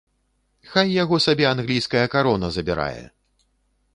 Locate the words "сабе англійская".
1.25-2.03